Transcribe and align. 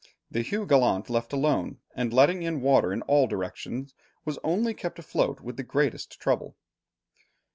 The 0.31 0.41
Hugh 0.41 0.65
Gallant, 0.65 1.11
left 1.11 1.31
alone, 1.31 1.77
and 1.95 2.11
letting 2.11 2.41
in 2.41 2.61
water 2.61 2.91
in 2.91 3.03
all 3.03 3.27
directions, 3.27 3.93
was 4.25 4.39
only 4.43 4.73
kept 4.73 4.97
afloat 4.97 5.41
with 5.41 5.57
the 5.57 5.63
greatest 5.63 6.19
trouble. 6.19 6.57